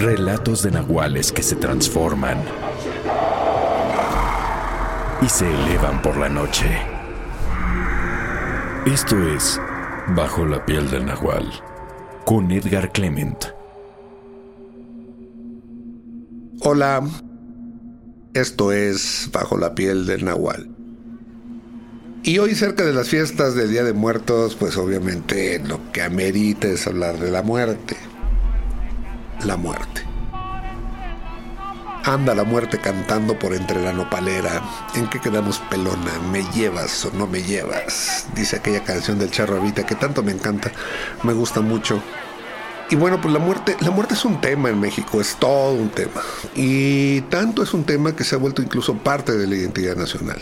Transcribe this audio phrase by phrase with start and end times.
[0.00, 2.38] Relatos de nahuales que se transforman
[5.20, 6.66] y se elevan por la noche.
[8.86, 9.60] Esto es
[10.14, 11.50] Bajo la piel del nahual
[12.24, 13.46] con Edgar Clement.
[16.60, 17.02] Hola,
[18.34, 20.70] esto es Bajo la piel del nahual.
[22.22, 26.68] Y hoy cerca de las fiestas del Día de Muertos, pues obviamente lo que amerita
[26.68, 27.96] es hablar de la muerte.
[29.44, 30.02] La muerte.
[32.04, 34.62] Anda la muerte cantando por entre la nopalera.
[34.94, 36.18] ¿En qué quedamos pelona?
[36.32, 38.26] ¿Me llevas o no me llevas?
[38.34, 40.72] Dice aquella canción del Charro Avita que tanto me encanta.
[41.22, 42.02] Me gusta mucho.
[42.90, 45.90] Y bueno, pues la muerte, la muerte es un tema en México, es todo un
[45.90, 46.22] tema.
[46.54, 50.40] Y tanto es un tema que se ha vuelto incluso parte de la identidad nacional.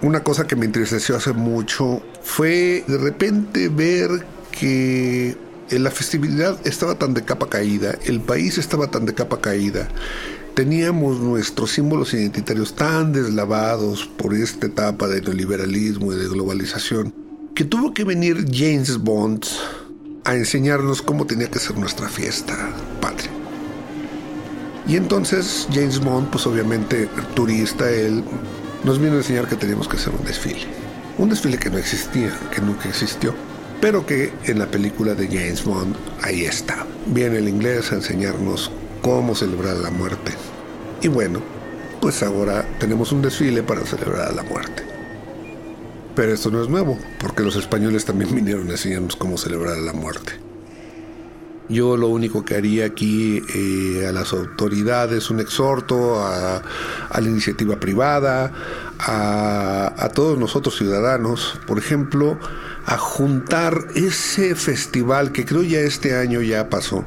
[0.00, 5.36] Una cosa que me entristeció hace mucho fue de repente ver que
[5.78, 9.88] la festividad estaba tan de capa caída, el país estaba tan de capa caída,
[10.54, 17.14] teníamos nuestros símbolos identitarios tan deslavados por esta etapa de neoliberalismo y de globalización,
[17.54, 19.44] que tuvo que venir James Bond
[20.24, 22.54] a enseñarnos cómo tenía que ser nuestra fiesta
[23.00, 23.30] patria.
[24.86, 28.22] Y entonces James Bond, pues obviamente turista, él
[28.84, 30.66] nos vino a enseñar que teníamos que hacer un desfile.
[31.18, 33.34] Un desfile que no existía, que nunca existió,
[33.82, 36.86] pero que en la película de James Bond ahí está.
[37.06, 38.70] Viene el inglés a enseñarnos
[39.02, 40.30] cómo celebrar la muerte.
[41.02, 41.40] Y bueno,
[42.00, 44.84] pues ahora tenemos un desfile para celebrar la muerte.
[46.14, 49.92] Pero esto no es nuevo, porque los españoles también vinieron a enseñarnos cómo celebrar la
[49.92, 50.34] muerte.
[51.68, 56.62] Yo lo único que haría aquí eh, a las autoridades, un exhorto a,
[57.10, 58.52] a la iniciativa privada,
[59.04, 62.38] a, todos nosotros ciudadanos, por ejemplo,
[62.84, 67.04] a juntar ese festival que creo ya este año ya pasó,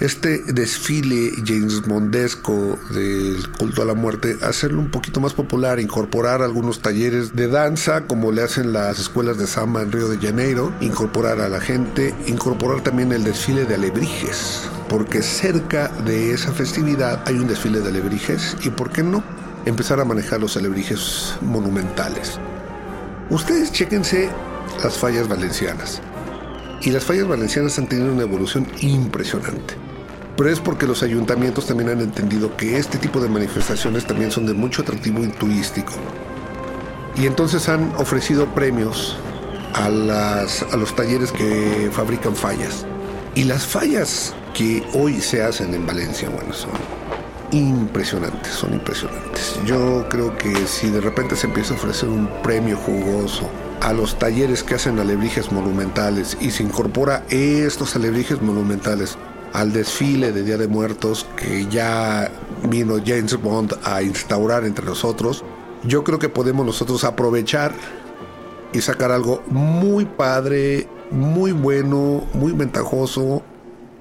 [0.00, 6.42] este desfile James Mondesco del culto a la muerte, hacerlo un poquito más popular, incorporar
[6.42, 10.72] algunos talleres de danza como le hacen las escuelas de samba en Río de Janeiro,
[10.80, 17.22] incorporar a la gente, incorporar también el desfile de alebrijes, porque cerca de esa festividad
[17.26, 19.33] hay un desfile de alebrijes y por qué no
[19.64, 22.38] empezar a manejar los alebrijes monumentales.
[23.30, 24.30] Ustedes chéquense
[24.82, 26.00] las fallas valencianas.
[26.82, 29.74] Y las fallas valencianas han tenido una evolución impresionante.
[30.36, 34.46] Pero es porque los ayuntamientos también han entendido que este tipo de manifestaciones también son
[34.46, 35.92] de mucho atractivo turístico.
[37.16, 39.16] Y entonces han ofrecido premios
[39.74, 42.84] a, las, a los talleres que fabrican fallas.
[43.34, 46.70] Y las fallas que hoy se hacen en Valencia, bueno, son
[47.58, 49.58] impresionantes, son impresionantes.
[49.64, 53.48] Yo creo que si de repente se empieza a ofrecer un premio jugoso
[53.80, 59.16] a los talleres que hacen alebrijes monumentales y se incorpora estos alebrijes monumentales
[59.52, 62.30] al desfile de Día de Muertos que ya
[62.68, 65.44] vino James Bond a instaurar entre nosotros,
[65.84, 67.72] yo creo que podemos nosotros aprovechar
[68.72, 73.42] y sacar algo muy padre, muy bueno, muy ventajoso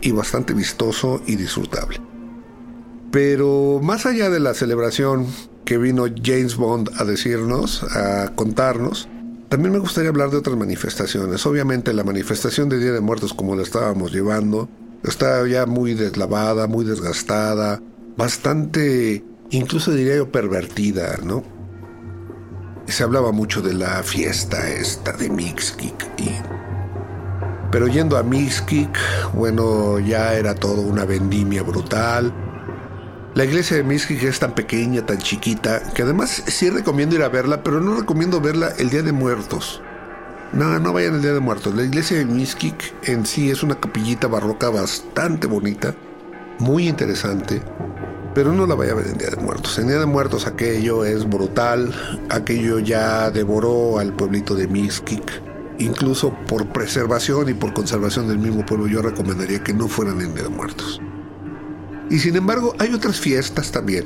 [0.01, 2.12] y bastante vistoso y disfrutable.
[3.13, 5.27] Pero más allá de la celebración
[5.65, 9.07] que vino James Bond a decirnos, a contarnos,
[9.49, 11.45] también me gustaría hablar de otras manifestaciones.
[11.45, 14.67] Obviamente la manifestación de Día de Muertos como la estábamos llevando
[15.03, 17.79] está ya muy deslavada, muy desgastada,
[18.17, 21.43] bastante, incluso diría yo, pervertida, ¿no?
[22.87, 26.31] Se hablaba mucho de la fiesta esta de Mixkick y...
[27.69, 28.97] Pero yendo a Mixkick,
[29.35, 32.33] bueno, ya era todo una vendimia brutal
[33.35, 37.29] la iglesia de Mixquic es tan pequeña, tan chiquita, que además sí recomiendo ir a
[37.29, 39.81] verla, pero no recomiendo verla el Día de Muertos.
[40.51, 41.73] No, no vayan el Día de Muertos.
[41.73, 45.95] La iglesia de Mixquic en sí es una capillita barroca bastante bonita,
[46.59, 47.63] muy interesante,
[48.35, 49.79] pero no la vaya a ver en Día de Muertos.
[49.79, 51.91] En Día de Muertos aquello es brutal,
[52.29, 55.41] aquello ya devoró al pueblito de Mixquic.
[55.79, 60.35] Incluso por preservación y por conservación del mismo pueblo, yo recomendaría que no fueran en
[60.35, 61.01] Día de Muertos.
[62.09, 64.05] Y sin embargo, hay otras fiestas también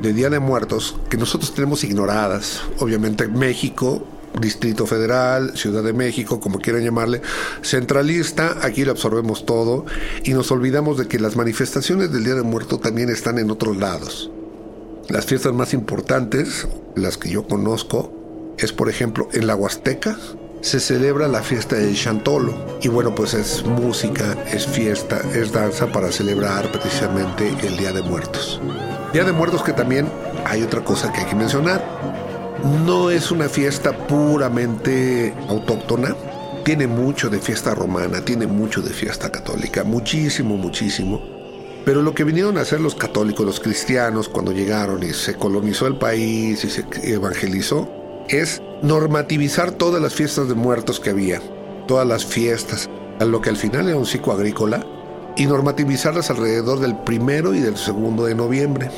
[0.00, 2.62] de Día de Muertos que nosotros tenemos ignoradas.
[2.78, 4.06] Obviamente México,
[4.40, 7.22] Distrito Federal, Ciudad de México, como quieran llamarle,
[7.62, 9.86] centralista, aquí lo absorbemos todo
[10.24, 13.76] y nos olvidamos de que las manifestaciones del Día de Muerto también están en otros
[13.76, 14.30] lados.
[15.08, 18.12] Las fiestas más importantes, las que yo conozco,
[18.58, 20.18] es por ejemplo en la Huasteca,
[20.60, 22.54] se celebra la fiesta del Chantolo.
[22.82, 28.02] Y bueno, pues es música, es fiesta, es danza para celebrar precisamente el Día de
[28.02, 28.60] Muertos.
[29.12, 30.08] Día de Muertos que también
[30.44, 31.84] hay otra cosa que hay que mencionar.
[32.84, 36.14] No es una fiesta puramente autóctona.
[36.64, 41.22] Tiene mucho de fiesta romana, tiene mucho de fiesta católica, muchísimo, muchísimo.
[41.84, 45.86] Pero lo que vinieron a hacer los católicos, los cristianos, cuando llegaron y se colonizó
[45.86, 47.88] el país y se evangelizó,
[48.28, 51.40] es normativizar todas las fiestas de muertos que había,
[51.86, 52.88] todas las fiestas,
[53.20, 54.84] a lo que al final era un ciclo agrícola,
[55.36, 58.90] y normativizarlas alrededor del primero y del segundo de noviembre.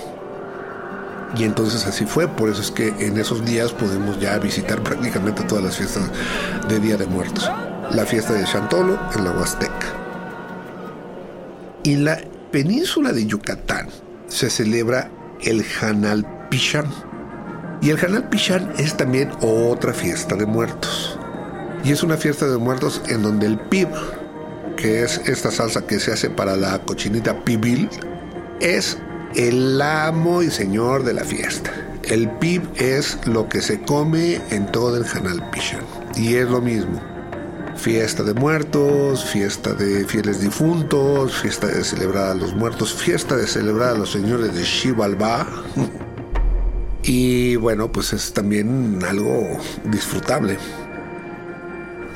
[1.37, 5.45] Y entonces así fue, por eso es que en esos días podemos ya visitar prácticamente
[5.45, 6.11] todas las fiestas
[6.69, 7.49] de Día de Muertos.
[7.93, 9.87] La fiesta de Chantolo en la Huasteca.
[11.85, 12.19] En la
[12.51, 13.89] península de Yucatán
[14.29, 15.11] se celebra
[15.43, 16.87] el Hanal Pichán
[17.83, 21.19] y el Hanal Pichán es también otra fiesta de muertos.
[21.83, 23.89] Y es una fiesta de muertos en donde el pib,
[24.77, 27.89] que es esta salsa que se hace para la cochinita pibil,
[28.61, 28.99] es
[29.35, 31.73] el amo y señor de la fiesta.
[32.03, 35.85] El pib es lo que se come en todo el Hanal Pichán.
[36.17, 37.01] Y es lo mismo.
[37.77, 43.47] Fiesta de muertos, fiesta de fieles difuntos, fiesta de celebrar a los muertos, fiesta de
[43.47, 45.47] celebrar a los señores de Shivalba.
[47.13, 49.59] Y bueno, pues es también algo
[49.91, 50.57] disfrutable.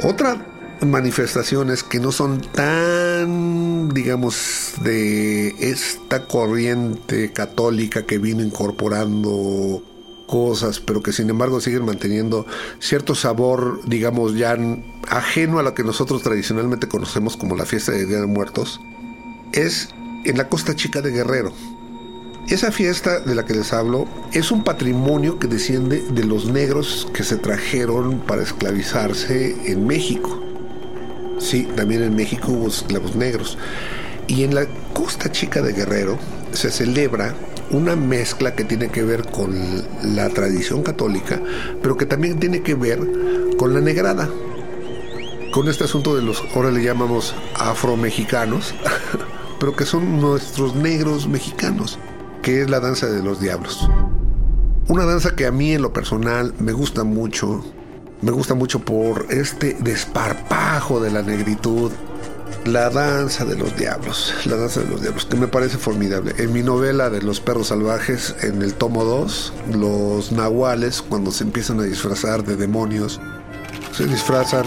[0.05, 0.47] Otra
[0.83, 9.83] manifestaciones que no son tan, digamos, de esta corriente católica que vino incorporando
[10.29, 12.47] cosas, pero que sin embargo siguen manteniendo
[12.79, 14.57] cierto sabor, digamos, ya
[15.09, 18.81] ajeno a lo que nosotros tradicionalmente conocemos como la fiesta de Día de Muertos,
[19.53, 19.89] es
[20.25, 21.53] en la Costa Chica de Guerrero.
[22.49, 27.09] Esa fiesta de la que les hablo es un patrimonio que desciende de los negros
[27.15, 30.43] que se trajeron para esclavizarse en México.
[31.39, 33.57] Sí, también en México hubo esclavos negros.
[34.27, 36.19] Y en la costa chica de Guerrero
[36.53, 37.35] se celebra
[37.71, 39.55] una mezcla que tiene que ver con
[40.15, 41.41] la tradición católica,
[41.81, 43.01] pero que también tiene que ver
[43.57, 44.29] con la negrada.
[45.51, 48.75] Con este asunto de los, ahora le llamamos afromexicanos,
[49.59, 51.99] pero que son nuestros negros mexicanos
[52.45, 53.89] que es la danza de los diablos.
[54.89, 57.65] Una danza que a mí en lo personal me gusta mucho,
[58.21, 61.91] me gusta mucho por este desparpajo de la negritud,
[62.67, 66.35] la danza de los diablos, la danza de los diablos, que me parece formidable.
[66.37, 71.45] En mi novela de los perros salvajes, en el tomo 2, los nahuales, cuando se
[71.45, 73.23] empiezan a disfrazar de demonios,
[73.93, 74.67] se disfrazan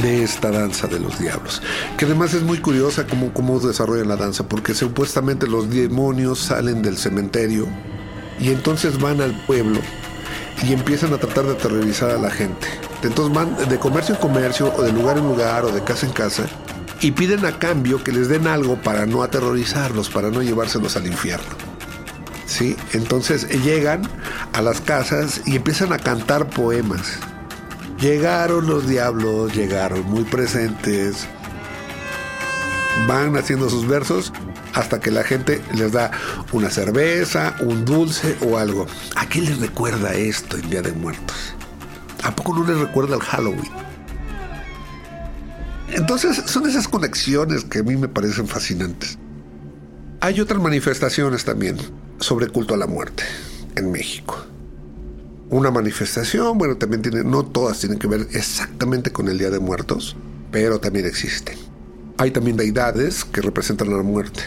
[0.00, 1.62] de esta danza de los diablos.
[1.96, 6.82] Que además es muy curiosa cómo, cómo desarrollan la danza, porque supuestamente los demonios salen
[6.82, 7.66] del cementerio
[8.38, 9.80] y entonces van al pueblo
[10.62, 12.66] y empiezan a tratar de aterrorizar a la gente.
[13.02, 16.12] Entonces van de comercio en comercio, o de lugar en lugar, o de casa en
[16.12, 16.46] casa,
[17.00, 21.06] y piden a cambio que les den algo para no aterrorizarlos, para no llevárselos al
[21.06, 21.54] infierno.
[22.46, 22.76] ¿Sí?
[22.92, 24.02] Entonces llegan
[24.52, 27.18] a las casas y empiezan a cantar poemas
[28.00, 31.26] Llegaron los diablos, llegaron muy presentes.
[33.06, 34.32] Van haciendo sus versos
[34.72, 36.10] hasta que la gente les da
[36.52, 38.86] una cerveza, un dulce o algo.
[39.16, 41.54] ¿A qué les recuerda esto en Día de Muertos?
[42.24, 43.70] ¿A poco no les recuerda el Halloween?
[45.90, 49.18] Entonces son esas conexiones que a mí me parecen fascinantes.
[50.20, 51.76] Hay otras manifestaciones también
[52.18, 53.22] sobre culto a la muerte
[53.76, 54.44] en México
[55.50, 59.60] una manifestación, bueno, también tiene, no todas tienen que ver exactamente con el Día de
[59.60, 60.16] Muertos,
[60.50, 61.58] pero también existen.
[62.16, 64.40] Hay también deidades que representan la muerte.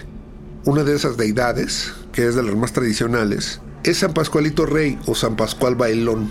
[0.66, 5.16] Una de esas deidades, que es de las más tradicionales, es San Pascualito Rey o
[5.16, 6.30] San Pascual Bailón.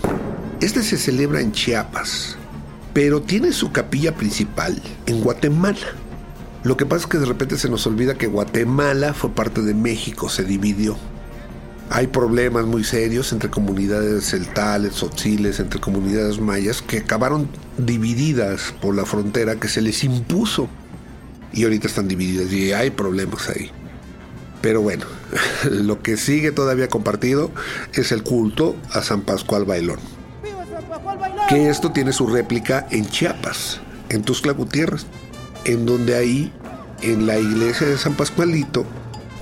[0.61, 2.35] Este se celebra en Chiapas,
[2.93, 5.77] pero tiene su capilla principal en Guatemala.
[6.63, 9.73] Lo que pasa es que de repente se nos olvida que Guatemala fue parte de
[9.73, 10.97] México, se dividió.
[11.89, 18.93] Hay problemas muy serios entre comunidades celtales, tzotziles, entre comunidades mayas que acabaron divididas por
[18.93, 20.67] la frontera que se les impuso.
[21.53, 23.71] Y ahorita están divididas y hay problemas ahí.
[24.61, 25.05] Pero bueno,
[25.71, 27.51] lo que sigue todavía compartido
[27.93, 29.99] es el culto a San Pascual Bailón.
[31.47, 33.79] Que esto tiene su réplica en Chiapas,
[34.09, 35.05] en Tuxtla Gutiérrez,
[35.63, 36.51] en donde ahí,
[37.01, 38.85] en la iglesia de San Pascualito,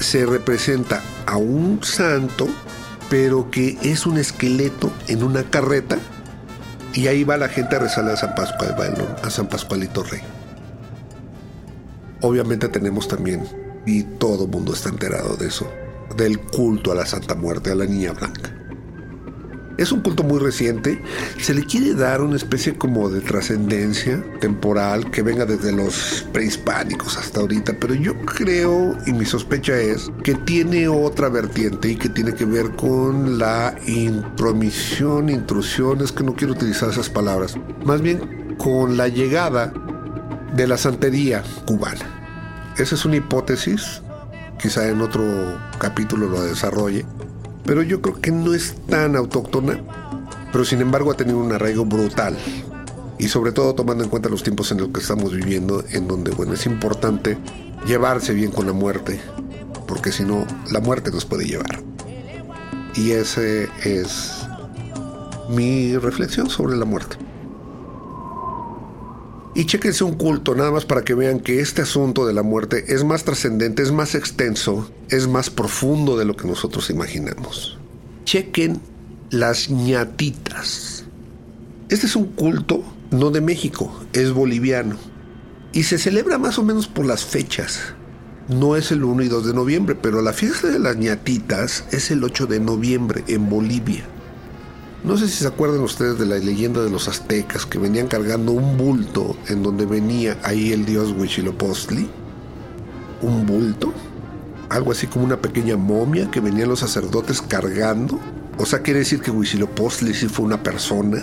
[0.06, 2.48] se representa a un santo,
[3.10, 5.98] pero que es un esqueleto en una carreta
[6.94, 8.76] Y ahí va la gente a rezarle a San Pascual,
[9.22, 10.22] a San Pascualito Rey.
[12.22, 13.46] Obviamente tenemos también,
[13.86, 15.70] y todo el mundo está enterado de eso,
[16.16, 18.55] del culto a la Santa Muerte, a la Niña Blanca.
[19.78, 21.02] Es un culto muy reciente.
[21.40, 27.18] Se le quiere dar una especie como de trascendencia temporal que venga desde los prehispánicos
[27.18, 32.10] hasta ahorita, pero yo creo y mi sospecha es que tiene otra vertiente y que
[32.10, 38.02] tiene que ver con la intromisión, intrusión, es que no quiero utilizar esas palabras, más
[38.02, 39.74] bien con la llegada
[40.56, 42.74] de la santería cubana.
[42.78, 44.02] Esa es una hipótesis,
[44.62, 45.24] quizá en otro
[45.80, 47.06] capítulo lo desarrolle,
[47.66, 49.80] pero yo creo que no es tan autóctona,
[50.52, 52.38] pero sin embargo ha tenido un arraigo brutal.
[53.18, 56.32] Y sobre todo tomando en cuenta los tiempos en los que estamos viviendo, en donde
[56.32, 57.38] bueno, es importante
[57.86, 59.20] llevarse bien con la muerte,
[59.88, 61.82] porque si no, la muerte nos puede llevar.
[62.96, 64.46] Y ese es
[65.50, 67.18] mi reflexión sobre la muerte.
[69.58, 72.94] Y chequense un culto, nada más para que vean que este asunto de la muerte
[72.94, 77.80] es más trascendente, es más extenso, es más profundo de lo que nosotros imaginamos.
[78.26, 78.82] Chequen
[79.30, 81.06] las ñatitas.
[81.88, 84.98] Este es un culto no de México, es boliviano.
[85.72, 87.80] Y se celebra más o menos por las fechas.
[88.50, 92.12] No es el 1 y 2 de noviembre, pero la fiesta de las ñatitas es
[92.12, 94.06] el 8 de noviembre en Bolivia.
[95.06, 98.54] No sé si se acuerdan ustedes de la leyenda de los aztecas que venían cargando
[98.54, 102.10] un bulto en donde venía ahí el dios Huitzilopochtli.
[103.22, 103.94] Un bulto,
[104.68, 108.20] algo así como una pequeña momia que venían los sacerdotes cargando.
[108.58, 111.22] O sea, quiere decir que Huitzilopochtli sí fue una persona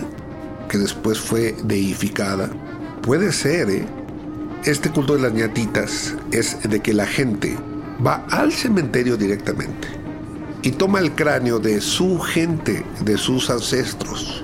[0.69, 2.49] que después fue deificada.
[3.01, 3.85] Puede ser, ¿eh?
[4.63, 7.57] Este culto de las ñatitas es de que la gente
[8.05, 10.02] va al cementerio directamente
[10.63, 14.43] y toma el cráneo de su gente, de sus ancestros,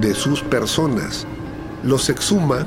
[0.00, 1.26] de sus personas,
[1.84, 2.66] los exhuma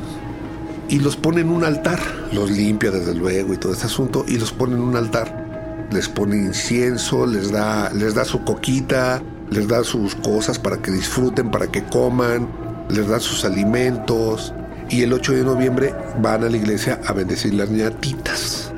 [0.88, 2.00] y los pone en un altar.
[2.32, 5.88] Los limpia desde luego y todo este asunto y los pone en un altar.
[5.91, 10.91] Les pone incienso, les da, les da su coquita, les da sus cosas para que
[10.91, 12.48] disfruten, para que coman,
[12.89, 14.53] les da sus alimentos.
[14.89, 18.72] Y el 8 de noviembre van a la iglesia a bendecir las ñatitas.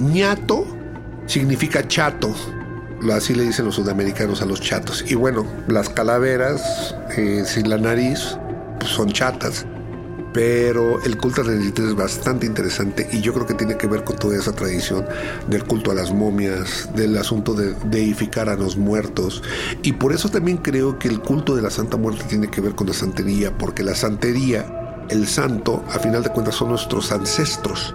[0.00, 0.66] ñato
[1.26, 2.34] significa chato
[3.12, 5.04] así le dicen los sudamericanos a los chatos.
[5.06, 8.38] Y bueno, las calaveras eh, sin la nariz
[8.78, 9.66] pues son chatas.
[10.32, 14.02] Pero el culto a la es bastante interesante y yo creo que tiene que ver
[14.02, 15.06] con toda esa tradición
[15.48, 19.44] del culto a las momias, del asunto de deificar a los muertos.
[19.82, 22.74] Y por eso también creo que el culto de la Santa Muerte tiene que ver
[22.74, 27.94] con la santería, porque la santería, el santo, a final de cuentas son nuestros ancestros,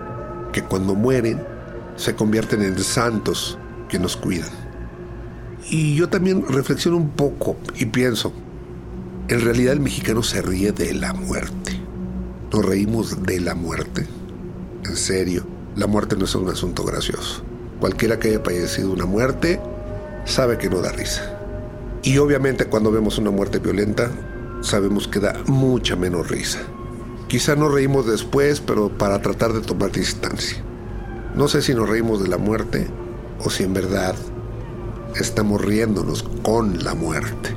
[0.54, 1.46] que cuando mueren
[1.98, 3.58] se convierten en santos
[3.90, 4.69] que nos cuidan.
[5.68, 8.34] Y yo también reflexiono un poco y pienso,
[9.28, 11.80] en realidad el mexicano se ríe de la muerte.
[12.52, 14.08] Nos reímos de la muerte.
[14.86, 17.44] En serio, la muerte no es un asunto gracioso.
[17.80, 19.60] Cualquiera que haya padecido una muerte
[20.26, 21.38] sabe que no da risa.
[22.02, 24.10] Y obviamente cuando vemos una muerte violenta,
[24.62, 26.60] sabemos que da mucha menos risa.
[27.28, 30.58] Quizá nos reímos después, pero para tratar de tomar distancia.
[31.36, 32.88] No sé si nos reímos de la muerte
[33.44, 34.16] o si en verdad
[35.16, 37.56] estamos riéndonos con la muerte.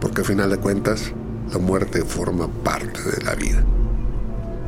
[0.00, 1.12] Porque al final de cuentas,
[1.52, 3.62] la muerte forma parte de la vida.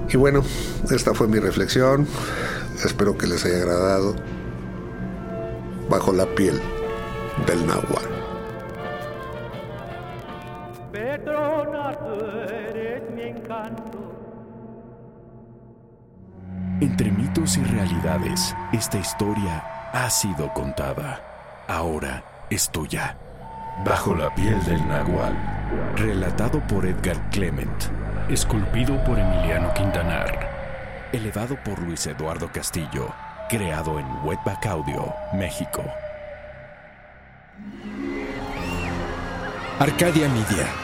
[0.08, 0.42] Y bueno,
[0.90, 2.06] esta fue mi reflexión.
[2.84, 4.14] Espero que les haya agradado.
[5.88, 6.60] Bajo la piel
[7.46, 8.12] del náhuatl.
[16.80, 21.31] Entre mitos y realidades, esta historia ha sido contada
[21.68, 23.16] ahora es tuya.
[23.84, 25.34] Bajo la piel del nahual.
[25.96, 27.84] Relatado por Edgar Clement.
[28.28, 30.48] Esculpido por Emiliano Quintanar.
[31.12, 33.08] Elevado por Luis Eduardo Castillo.
[33.48, 35.82] Creado en Wetback Audio, México.
[39.78, 40.81] Arcadia Media.